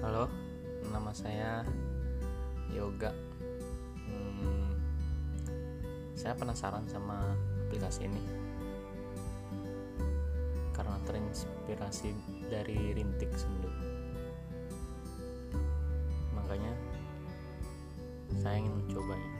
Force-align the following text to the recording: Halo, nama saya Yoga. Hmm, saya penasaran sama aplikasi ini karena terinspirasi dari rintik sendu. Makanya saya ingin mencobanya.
Halo, 0.00 0.32
nama 0.88 1.12
saya 1.12 1.60
Yoga. 2.72 3.12
Hmm, 4.08 4.72
saya 6.16 6.32
penasaran 6.32 6.88
sama 6.88 7.20
aplikasi 7.68 8.08
ini 8.08 8.24
karena 10.72 10.96
terinspirasi 11.04 12.16
dari 12.48 12.96
rintik 12.96 13.28
sendu. 13.36 13.68
Makanya 16.32 16.72
saya 18.40 18.56
ingin 18.56 18.72
mencobanya. 18.80 19.39